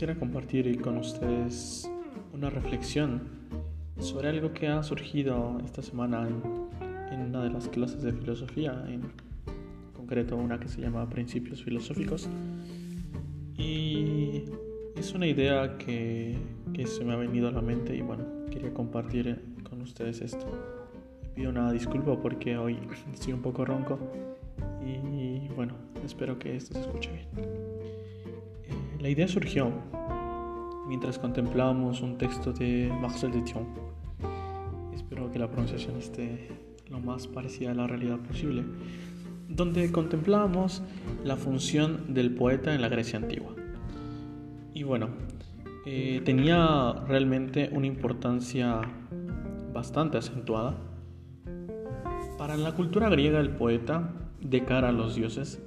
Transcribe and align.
quisiera 0.00 0.18
compartir 0.18 0.80
con 0.80 0.96
ustedes 0.96 1.86
una 2.32 2.48
reflexión 2.48 3.20
sobre 3.98 4.30
algo 4.30 4.54
que 4.54 4.66
ha 4.66 4.82
surgido 4.82 5.58
esta 5.62 5.82
semana 5.82 6.26
en, 7.12 7.20
una 7.20 7.44
de 7.44 7.50
las 7.50 7.68
clases 7.68 8.00
de 8.00 8.14
filosofía, 8.14 8.82
en 8.88 9.02
concreto 9.94 10.38
una 10.38 10.58
que 10.58 10.68
se 10.68 10.80
llama 10.80 11.06
Principios 11.10 11.62
Filosóficos. 11.62 12.30
Y 13.58 14.44
es 14.96 15.12
una 15.12 15.26
idea 15.26 15.76
que, 15.76 16.34
que 16.72 16.86
se 16.86 17.04
me 17.04 17.12
ha 17.12 17.16
venido 17.16 17.48
a 17.48 17.52
la 17.52 17.60
mente 17.60 17.94
y 17.94 18.00
bueno, 18.00 18.24
quería 18.50 18.72
compartir 18.72 19.38
con 19.68 19.82
ustedes 19.82 20.22
esto. 20.22 20.46
pido 21.34 21.50
una 21.50 21.70
disculpa 21.72 22.18
porque 22.18 22.56
hoy 22.56 22.78
estoy 23.12 23.34
un 23.34 23.42
poco 23.42 23.66
ronco 23.66 23.98
y 24.82 25.46
bueno, 25.54 25.74
espero 26.02 26.38
que 26.38 26.56
esto 26.56 26.72
se 26.72 26.80
escuche 26.80 27.10
bien. 27.12 27.69
La 29.00 29.08
idea 29.08 29.26
surgió 29.26 29.72
mientras 30.86 31.18
contemplábamos 31.18 32.02
un 32.02 32.18
texto 32.18 32.52
de 32.52 32.92
Marcel 33.00 33.32
Duchamp. 33.32 33.66
Espero 34.94 35.32
que 35.32 35.38
la 35.38 35.50
pronunciación 35.50 35.96
esté 35.96 36.48
lo 36.90 37.00
más 37.00 37.26
parecida 37.26 37.70
a 37.70 37.74
la 37.74 37.86
realidad 37.86 38.18
posible, 38.18 38.62
donde 39.48 39.90
contemplábamos 39.90 40.82
la 41.24 41.36
función 41.36 42.12
del 42.12 42.34
poeta 42.34 42.74
en 42.74 42.82
la 42.82 42.90
Grecia 42.90 43.18
antigua. 43.18 43.54
Y 44.74 44.82
bueno, 44.82 45.08
eh, 45.86 46.20
tenía 46.22 46.92
realmente 47.08 47.70
una 47.72 47.86
importancia 47.86 48.82
bastante 49.72 50.18
acentuada. 50.18 50.76
Para 52.36 52.58
la 52.58 52.74
cultura 52.74 53.08
griega 53.08 53.40
el 53.40 53.48
poeta, 53.48 54.12
de 54.42 54.62
cara 54.66 54.90
a 54.90 54.92
los 54.92 55.14
dioses, 55.14 55.62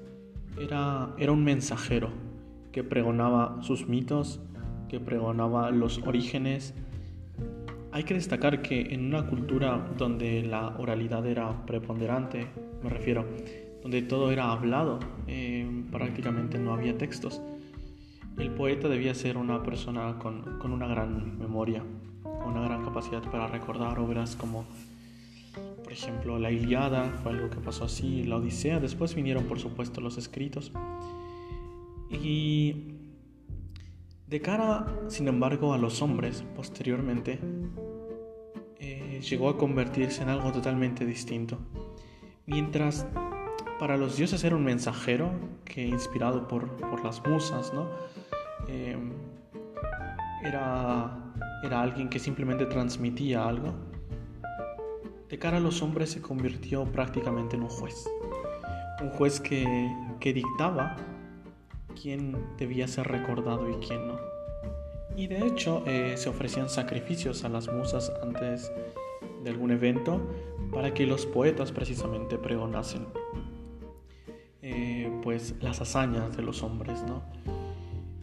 era, 0.59 1.15
era 1.17 1.31
un 1.31 1.43
mensajero 1.43 2.11
que 2.73 2.83
pregonaba 2.83 3.59
sus 3.61 3.87
mitos, 3.87 4.41
que 4.89 4.99
pregonaba 4.99 5.71
los 5.71 5.99
orígenes. 5.99 6.73
Hay 7.93 8.03
que 8.03 8.15
destacar 8.15 8.61
que 8.61 8.93
en 8.93 9.05
una 9.05 9.27
cultura 9.27 9.93
donde 9.97 10.41
la 10.41 10.75
oralidad 10.77 11.25
era 11.25 11.65
preponderante, 11.65 12.47
me 12.83 12.89
refiero, 12.89 13.25
donde 13.81 14.01
todo 14.01 14.31
era 14.31 14.51
hablado, 14.51 14.99
eh, 15.27 15.85
prácticamente 15.91 16.57
no 16.57 16.73
había 16.73 16.97
textos, 16.97 17.41
el 18.37 18.49
poeta 18.49 18.89
debía 18.89 19.13
ser 19.13 19.37
una 19.37 19.61
persona 19.61 20.17
con, 20.17 20.57
con 20.57 20.73
una 20.73 20.87
gran 20.87 21.37
memoria, 21.37 21.83
una 22.45 22.61
gran 22.61 22.83
capacidad 22.83 23.21
para 23.31 23.47
recordar 23.47 23.99
obras 23.99 24.35
como 24.35 24.65
por 25.83 25.91
ejemplo, 25.91 26.39
la 26.39 26.49
Iliada 26.49 27.03
fue 27.21 27.33
algo 27.33 27.49
que 27.49 27.57
pasó 27.57 27.85
así, 27.85 28.23
la 28.23 28.37
Odisea, 28.37 28.79
después 28.79 29.13
vinieron 29.13 29.43
por 29.43 29.59
supuesto 29.59 30.01
los 30.01 30.17
escritos. 30.17 30.71
Y 32.13 32.93
de 34.27 34.41
cara, 34.41 34.85
sin 35.09 35.27
embargo, 35.27 35.73
a 35.73 35.77
los 35.77 36.01
hombres, 36.01 36.43
posteriormente, 36.55 37.39
eh, 38.79 39.21
llegó 39.21 39.49
a 39.49 39.57
convertirse 39.57 40.23
en 40.23 40.29
algo 40.29 40.51
totalmente 40.51 41.05
distinto. 41.05 41.59
Mientras 42.45 43.05
para 43.79 43.97
los 43.97 44.17
dioses 44.17 44.43
era 44.43 44.55
un 44.55 44.63
mensajero 44.63 45.31
que 45.65 45.85
inspirado 45.85 46.47
por, 46.47 47.03
las 47.03 47.25
musas, 47.25 47.73
¿no? 47.73 47.87
Eh, 48.67 48.97
era, 50.43 51.33
era 51.63 51.81
alguien 51.81 52.09
que 52.09 52.19
simplemente 52.19 52.65
transmitía 52.65 53.47
algo. 53.47 53.73
De 55.29 55.39
cara 55.39 55.57
a 55.57 55.59
los 55.59 55.81
hombres 55.81 56.11
se 56.11 56.21
convirtió 56.21 56.85
prácticamente 56.85 57.55
en 57.55 57.63
un 57.63 57.69
juez. 57.69 58.07
Un 59.01 59.09
juez 59.09 59.39
que, 59.39 59.91
que 60.19 60.33
dictaba 60.33 60.95
quién 62.03 62.35
debía 62.57 62.85
ser 62.85 63.07
recordado 63.07 63.69
y 63.69 63.75
quién 63.75 64.05
no. 64.09 64.19
Y 65.15 65.27
de 65.27 65.47
hecho 65.47 65.83
eh, 65.87 66.15
se 66.17 66.27
ofrecían 66.27 66.69
sacrificios 66.69 67.45
a 67.45 67.49
las 67.49 67.71
musas 67.71 68.11
antes 68.21 68.69
de 69.41 69.49
algún 69.49 69.71
evento 69.71 70.19
para 70.73 70.93
que 70.93 71.07
los 71.07 71.25
poetas 71.25 71.71
precisamente 71.71 72.37
pregonasen 72.37 73.05
eh, 74.61 75.09
pues 75.23 75.55
las 75.61 75.79
hazañas 75.79 76.35
de 76.35 76.43
los 76.43 76.61
hombres, 76.61 77.01
¿no? 77.03 77.23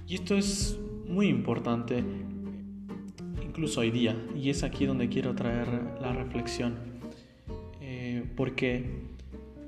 Y 0.07 0.17
esto 0.17 0.37
es 0.37 0.79
muy 1.07 1.29
importante 1.29 2.05
incluso 3.43 3.81
hoy 3.81 3.91
día 3.91 4.15
y 4.37 4.51
es 4.51 4.63
aquí 4.63 4.85
donde 4.85 5.09
quiero 5.09 5.35
traer 5.35 5.69
la 6.03 6.13
reflexión 6.13 6.77
eh, 7.81 8.25
porque 8.37 9.05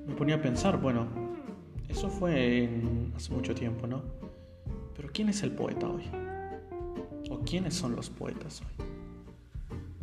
me 0.06 0.14
ponía 0.14 0.34
a 0.34 0.42
pensar, 0.42 0.80
bueno, 0.80 1.21
eso 1.92 2.08
fue 2.08 2.68
hace 3.14 3.32
mucho 3.32 3.54
tiempo, 3.54 3.86
¿no? 3.86 4.02
Pero 4.96 5.10
¿quién 5.12 5.28
es 5.28 5.42
el 5.42 5.52
poeta 5.52 5.88
hoy? 5.88 6.04
¿O 7.30 7.40
quiénes 7.40 7.74
son 7.74 7.94
los 7.94 8.08
poetas 8.08 8.62
hoy? 8.62 8.86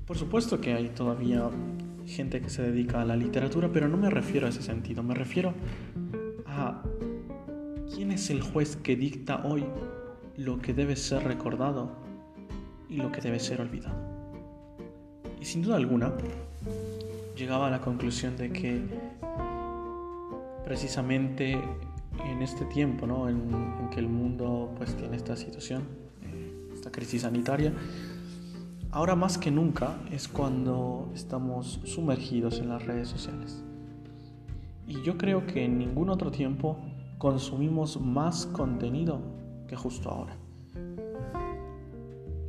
Por 0.05 0.15
supuesto 0.15 0.61
que 0.61 0.73
hay 0.73 0.89
todavía 0.89 1.49
gente 2.05 2.41
que 2.41 2.49
se 2.49 2.61
dedica 2.61 3.01
a 3.01 3.05
la 3.05 3.15
literatura, 3.15 3.69
pero 3.73 3.87
no 3.87 3.97
me 3.97 4.09
refiero 4.09 4.45
a 4.45 4.49
ese 4.49 4.61
sentido, 4.61 5.01
me 5.01 5.15
refiero 5.15 5.53
a 6.45 6.83
quién 7.93 8.11
es 8.11 8.29
el 8.29 8.41
juez 8.41 8.75
que 8.75 8.95
dicta 8.95 9.43
hoy 9.43 9.65
lo 10.37 10.59
que 10.59 10.73
debe 10.73 10.95
ser 10.95 11.23
recordado 11.23 11.91
y 12.87 12.97
lo 12.97 13.11
que 13.11 13.21
debe 13.21 13.39
ser 13.39 13.61
olvidado. 13.61 13.97
Y 15.41 15.45
sin 15.45 15.63
duda 15.63 15.77
alguna, 15.77 16.13
llegaba 17.35 17.67
a 17.67 17.71
la 17.71 17.81
conclusión 17.81 18.37
de 18.37 18.51
que 18.51 18.81
precisamente 20.69 21.59
en 22.23 22.43
este 22.43 22.63
tiempo 22.65 23.07
¿no? 23.07 23.27
en, 23.27 23.89
que 23.89 23.99
el 23.99 24.07
mundo 24.07 24.71
pues 24.77 24.95
tiene 24.95 25.17
esta 25.17 25.35
situación, 25.35 25.81
eh, 26.21 26.69
esta 26.75 26.91
crisis 26.91 27.23
sanitaria, 27.23 27.73
ahora 28.91 29.15
más 29.15 29.39
que 29.39 29.49
nunca 29.49 29.97
es 30.11 30.27
cuando 30.27 31.11
estamos 31.15 31.79
sumergidos 31.85 32.59
en 32.59 32.69
las 32.69 32.85
redes 32.85 33.07
sociales. 33.07 33.63
Y 34.87 35.01
yo 35.01 35.17
creo 35.17 35.47
que 35.47 35.65
en 35.65 35.79
ningún 35.79 36.11
otro 36.11 36.29
tiempo 36.29 36.77
consumimos 37.17 37.99
más 37.99 38.45
contenido 38.45 39.21
que 39.67 39.75
justo 39.75 40.11
ahora. 40.11 40.37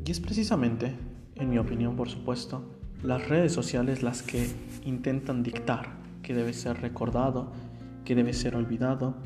Y 0.04 0.10
es 0.10 0.20
precisamente, 0.20 0.94
en 1.36 1.48
mi 1.48 1.56
opinión 1.56 1.96
por 1.96 2.10
supuesto, 2.10 2.64
las 3.02 3.26
redes 3.30 3.54
sociales 3.54 4.02
las 4.02 4.22
que 4.22 4.46
intentan 4.84 5.42
dictar 5.42 5.88
que 6.22 6.34
debe 6.34 6.52
ser 6.52 6.82
recordado 6.82 7.69
que 8.04 8.14
debe 8.14 8.32
ser 8.32 8.56
olvidado. 8.56 9.16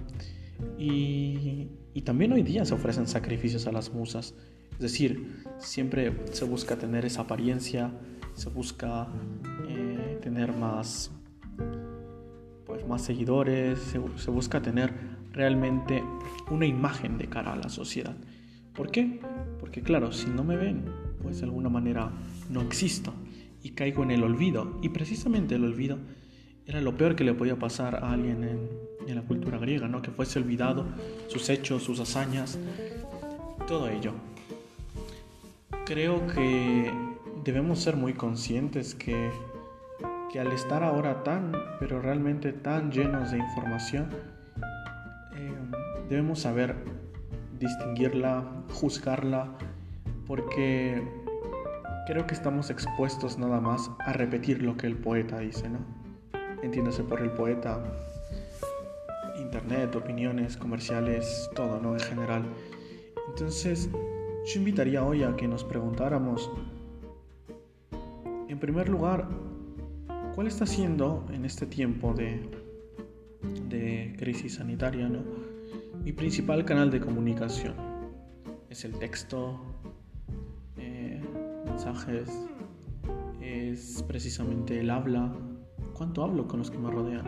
Y, 0.79 1.69
también 2.05 2.33
hoy 2.33 2.43
día 2.43 2.65
se 2.67 2.75
ofrecen 2.75 3.07
sacrificios 3.07 3.67
a 3.67 3.73
las 3.73 3.93
musas. 3.93 4.35
Es 4.73 4.79
decir, 4.79 5.43
siempre 5.59 6.12
se 6.33 6.45
busca 6.45 6.77
tener 6.77 7.05
esa 7.07 7.23
apariencia, 7.23 7.91
se 8.35 8.51
busca 8.51 9.09
eh, 9.69 10.19
tener 10.21 10.53
más, 10.55 11.11
pues, 12.67 12.87
más 12.87 13.03
seguidores, 13.03 13.79
se, 13.79 14.01
se 14.17 14.31
busca 14.31 14.61
tener 14.61 14.93
realmente 15.33 16.03
una 16.51 16.67
imagen 16.67 17.17
de 17.17 17.29
cara 17.29 17.55
a 17.55 17.56
la 17.56 17.69
sociedad. 17.69 18.17
¿Por 18.75 18.91
qué? 18.91 19.21
Porque 19.61 19.83
claro, 19.83 20.12
si 20.12 20.29
no 20.29 20.45
me 20.45 20.56
ven, 20.56 20.85
pues 21.23 21.39
de 21.39 21.45
alguna 21.45 21.69
manera 21.69 22.11
no 22.51 22.61
existo 22.61 23.15
y 23.62 23.71
caigo 23.71 24.03
en 24.03 24.11
el 24.11 24.23
olvido. 24.23 24.79
Y 24.83 24.91
precisamente 24.91 25.55
el 25.55 25.65
olvido 25.65 25.99
era 26.67 26.81
lo 26.81 26.97
peor 26.97 27.15
que 27.15 27.25
le 27.25 27.35
podía 27.35 27.57
pasar 27.57 27.97
a 27.97 28.13
alguien 28.13 28.45
en, 28.45 29.15
la 29.15 29.23
cultura 29.23 29.59
griega, 29.59 29.87
¿no? 29.87 30.01
que 30.03 30.11
fuese 30.11 30.39
olvidado 30.39 30.87
sus 31.29 31.49
hechos, 31.51 31.83
sus 31.83 32.01
hazañas, 32.01 32.59
todo 33.69 33.89
ello. 33.89 34.13
Creo 35.85 36.27
que 36.27 36.91
debemos 37.45 37.81
ser 37.81 37.97
muy 37.97 38.15
conscientes 38.15 38.95
que, 38.95 39.31
que 40.33 40.41
al 40.41 40.53
estar 40.53 40.83
ahora 40.83 41.23
tan, 41.23 41.53
pero 41.79 42.01
realmente 42.01 42.53
tan 42.53 42.91
llenos 42.91 43.31
de 43.31 43.38
información, 43.38 44.09
eh, 45.37 45.53
debemos 46.09 46.41
saber 46.41 46.75
distinguirla, 47.61 48.43
juzgarla, 48.73 49.53
porque 50.27 51.06
creo 52.06 52.27
que 52.27 52.35
estamos 52.35 52.71
expuestos 52.71 53.38
nada 53.38 53.61
más 53.61 53.91
a 54.00 54.15
repetir 54.15 54.62
lo 54.62 54.77
que 54.77 54.87
el 54.87 54.97
poeta 54.97 55.38
dice, 55.38 55.69
¿no? 55.69 56.04
Entiéndase 56.64 57.05
por 57.05 57.20
el 57.20 57.31
poeta, 57.31 57.82
internet, 59.38 59.94
opiniones, 59.94 60.56
comerciales, 60.56 61.50
todo, 61.55 61.81
¿no? 61.81 61.94
En 61.94 62.00
general. 62.00 62.44
Entonces, 63.28 63.88
yo 64.46 64.58
invitaría 64.58 65.05
hoy 65.05 65.22
a 65.22 65.37
que 65.37 65.46
nos 65.46 65.64
preguntáramos, 65.64 66.50
en 68.49 68.58
primer 68.58 68.88
lugar, 68.88 69.28
¿cuál 70.34 70.46
está 70.46 70.66
siendo 70.66 71.26
en 71.32 71.44
este 71.44 71.66
tiempo 71.66 72.14
de, 72.14 72.40
de 73.69 74.14
crisis 74.19 74.55
sanitaria, 74.55 75.08
¿no? 75.08 75.22
Mi 76.05 76.12
principal 76.12 76.64
canal 76.64 76.90
de 76.90 77.00
comunicación 77.00 77.75
es 78.69 78.84
el 78.84 78.93
texto, 78.99 79.61
eh, 80.76 81.22
mensajes, 81.64 82.28
es 83.40 84.05
precisamente 84.06 84.81
el 84.81 84.90
habla, 84.90 85.32
¿Cuánto 85.94 86.25
hablo 86.25 86.49
con 86.49 86.58
los 86.58 86.70
que 86.70 86.79
me 86.79 86.91
rodean? 86.91 87.25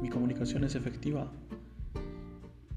Mi 0.00 0.08
comunicación 0.08 0.64
es 0.64 0.74
efectiva. 0.74 1.30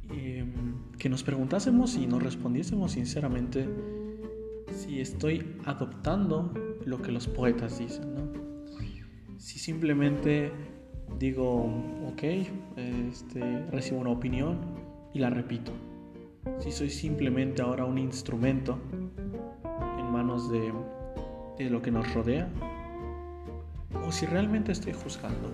em, 0.10 0.52
que 0.98 1.08
nos 1.08 1.24
preguntásemos 1.24 1.96
y 1.96 2.06
nos 2.06 2.22
respondiésemos 2.22 2.92
sinceramente 2.92 3.66
si 4.74 5.00
estoy 5.00 5.56
adoptando 5.64 6.54
lo 6.86 7.02
que 7.02 7.14
los 7.14 7.28
poetas 7.28 7.80
dicen, 7.80 8.14
¿no? 8.14 8.22
Si 9.38 9.58
simplemente 9.58 10.52
digo, 11.18 11.64
ok, 12.12 12.24
este, 12.76 13.66
recibo 13.72 14.02
una 14.02 14.10
opinión 14.12 14.60
y 15.14 15.20
la 15.20 15.30
repito. 15.30 15.72
Si 16.60 16.72
soy 16.72 16.90
simplemente 16.90 17.62
ahora 17.62 17.86
un 17.86 17.98
instrumento 17.98 18.80
en 19.98 20.12
manos 20.12 20.52
de, 20.52 20.74
de 21.58 21.70
lo 21.70 21.82
que 21.82 21.92
nos 21.92 22.14
rodea, 22.14 22.50
o 23.94 24.12
si 24.12 24.26
realmente 24.26 24.72
estoy 24.72 24.94
juzgando. 24.94 25.52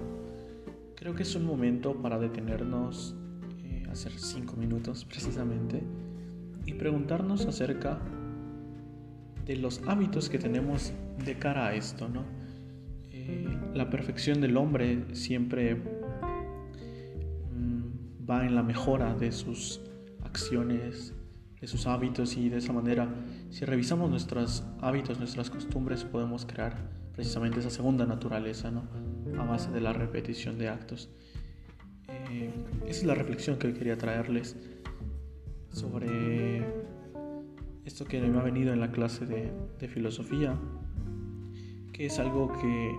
Creo 0.95 1.15
que 1.15 1.23
es 1.23 1.35
un 1.35 1.45
momento 1.45 2.01
para 2.01 2.17
detenernos, 2.17 3.17
eh, 3.63 3.85
hacer 3.91 4.13
cinco 4.13 4.55
minutos 4.55 5.03
precisamente, 5.09 5.83
y 6.65 6.73
preguntarnos 6.73 7.45
acerca 7.45 7.99
de 9.45 9.55
los 9.55 9.81
hábitos 9.87 10.29
que 10.29 10.37
tenemos 10.37 10.91
de 11.23 11.39
cara 11.39 11.67
a 11.67 11.73
esto, 11.73 12.09
¿no? 12.09 12.25
Eh, 13.11 13.57
la 13.73 13.89
perfección 13.89 14.41
del 14.41 14.57
hombre 14.57 15.15
siempre 15.15 15.75
mm, 15.75 15.85
va 18.29 18.45
en 18.45 18.55
la 18.55 18.63
mejora 18.63 19.15
de 19.15 19.31
sus 19.31 19.79
acciones, 20.23 21.13
de 21.61 21.67
sus 21.67 21.87
hábitos 21.87 22.35
y 22.35 22.49
de 22.49 22.57
esa 22.57 22.73
manera, 22.73 23.07
si 23.49 23.63
revisamos 23.63 24.09
nuestros 24.09 24.65
hábitos, 24.81 25.19
nuestras 25.19 25.49
costumbres, 25.49 26.03
podemos 26.03 26.45
crear 26.45 27.06
precisamente 27.17 27.59
esa 27.59 27.71
segunda 27.71 28.05
naturaleza, 28.05 28.69
¿no? 28.69 28.83
A 29.39 29.43
base 29.43 29.71
de 29.71 29.81
la 29.81 29.91
repetición 29.91 30.59
de 30.59 30.69
actos. 30.69 31.09
Eh, 32.07 32.51
esa 32.85 32.99
es 32.99 33.03
la 33.05 33.15
reflexión 33.15 33.57
que 33.57 33.73
quería 33.73 33.97
traerles 33.97 34.55
sobre 35.71 36.63
esto 37.85 38.05
que 38.05 38.21
me 38.21 38.37
ha 38.37 38.43
venido 38.43 38.71
en 38.71 38.79
la 38.79 38.91
clase 38.91 39.25
de, 39.25 39.87
filosofía, 39.87 40.59
que 41.91 42.05
es 42.05 42.19
algo 42.19 42.53
que 42.61 42.95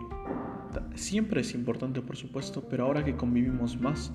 siempre 0.97 1.43
es 1.43 1.55
importante, 1.55 2.03
por 2.03 2.17
supuesto, 2.17 2.67
pero 2.69 2.87
ahora 2.87 3.05
que 3.05 3.15
convivimos 3.15 3.81
más 3.81 4.13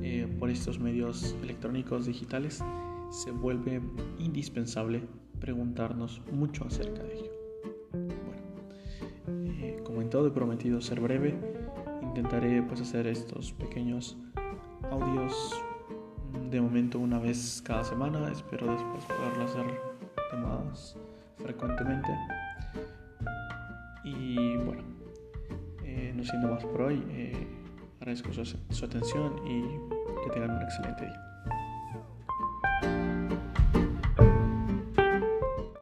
eh, 0.00 0.32
por 0.38 0.48
estos 0.48 0.78
medios 0.78 1.34
electrónicos 1.42 2.06
digitales, 2.06 2.62
se 3.10 3.32
vuelve 3.32 3.80
indispensable 4.20 5.02
preguntarnos 5.40 6.22
mucho 6.30 6.64
acerca 6.64 7.02
de 7.02 7.14
ello. 7.14 7.37
Todo 10.10 10.28
he 10.28 10.30
prometido 10.30 10.80
ser 10.80 11.00
breve, 11.00 11.34
intentaré 12.02 12.62
pues 12.62 12.80
hacer 12.80 13.06
estos 13.06 13.52
pequeños 13.52 14.16
audios 14.90 15.62
de 16.50 16.60
momento 16.60 16.98
una 16.98 17.18
vez 17.18 17.62
cada 17.64 17.84
semana, 17.84 18.30
espero 18.32 18.72
después 18.72 19.04
poderlo 19.04 19.44
hacer 19.44 19.66
más 20.40 20.96
frecuentemente. 21.36 22.08
Y 24.02 24.56
bueno, 24.56 24.82
eh, 25.84 26.14
no 26.16 26.24
siendo 26.24 26.48
más 26.48 26.64
por 26.64 26.80
hoy, 26.82 27.04
eh, 27.10 27.46
agradezco 28.00 28.32
su, 28.32 28.44
su 28.44 28.84
atención 28.84 29.46
y 29.46 29.62
que 30.24 30.30
tengan 30.32 30.52
un 30.56 30.62
excelente 30.62 31.04
día. 31.04 31.27